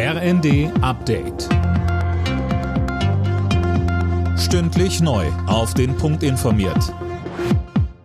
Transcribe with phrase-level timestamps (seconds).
[0.00, 1.48] RND Update.
[4.38, 5.26] Stündlich neu.
[5.48, 6.94] Auf den Punkt informiert.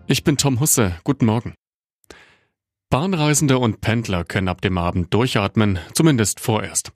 [0.07, 0.95] Ich bin Tom Husse.
[1.03, 1.53] Guten Morgen.
[2.89, 6.93] Bahnreisende und Pendler können ab dem Abend durchatmen, zumindest vorerst.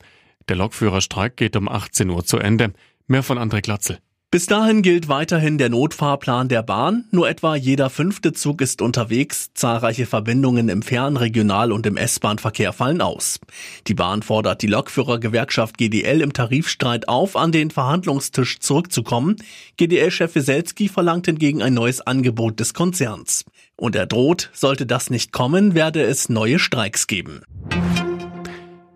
[0.50, 2.74] Der Lokführerstreik geht um 18 Uhr zu Ende.
[3.06, 4.00] Mehr von André Glatzel.
[4.30, 7.06] Bis dahin gilt weiterhin der Notfahrplan der Bahn.
[7.12, 9.52] Nur etwa jeder fünfte Zug ist unterwegs.
[9.54, 13.40] Zahlreiche Verbindungen im Fern-, Regional- und im S-Bahn-Verkehr fallen aus.
[13.88, 19.38] Die Bahn fordert die Lokführergewerkschaft GDL im Tarifstreit auf, an den Verhandlungstisch zurückzukommen.
[19.78, 23.46] GDL-Chef Weselski verlangt hingegen ein neues Angebot des Konzerns.
[23.78, 27.44] Und er droht, sollte das nicht kommen, werde es neue Streiks geben.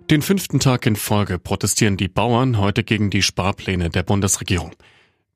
[0.10, 4.74] Den fünften Tag in Folge protestieren die Bauern heute gegen die Sparpläne der Bundesregierung.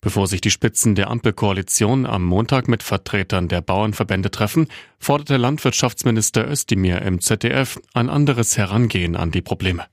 [0.06, 4.68] Bevor sich die Spitzen der Ampelkoalition am Montag mit Vertretern der Bauernverbände treffen,
[5.00, 9.86] forderte Landwirtschaftsminister Özdemir im ZDF ein anderes Herangehen an die Probleme.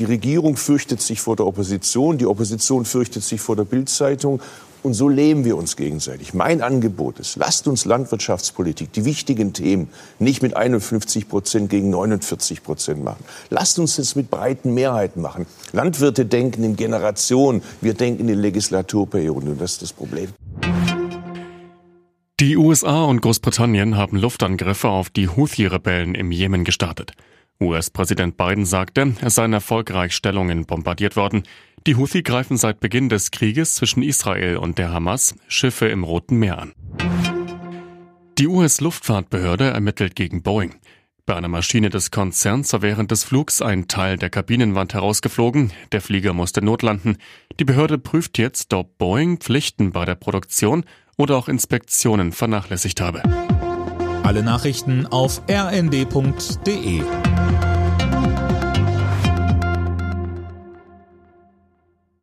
[0.00, 4.42] Die Regierung fürchtet sich vor der Opposition, die Opposition fürchtet sich vor der Bildzeitung
[4.82, 6.34] und so leben wir uns gegenseitig.
[6.34, 12.62] Mein Angebot ist, lasst uns Landwirtschaftspolitik, die wichtigen Themen, nicht mit 51 Prozent gegen 49
[12.62, 13.24] Prozent machen.
[13.50, 15.46] Lasst uns das mit breiten Mehrheiten machen.
[15.72, 20.28] Landwirte denken in Generationen, wir denken in Legislaturperioden und das ist das Problem.
[22.40, 27.12] Die USA und Großbritannien haben Luftangriffe auf die Houthi-Rebellen im Jemen gestartet.
[27.62, 31.42] US-Präsident Biden sagte, es seien erfolgreich Stellungen bombardiert worden.
[31.86, 36.36] Die Houthi greifen seit Beginn des Krieges zwischen Israel und der Hamas Schiffe im Roten
[36.36, 36.72] Meer an.
[38.38, 40.74] Die US-Luftfahrtbehörde ermittelt gegen Boeing.
[41.24, 45.72] Bei einer Maschine des Konzerns war während des Flugs ein Teil der Kabinenwand herausgeflogen.
[45.92, 47.16] Der Flieger musste notlanden.
[47.58, 50.84] Die Behörde prüft jetzt, ob Boeing Pflichten bei der Produktion
[51.16, 53.22] oder auch Inspektionen vernachlässigt habe.
[54.22, 57.02] Alle Nachrichten auf rnd.de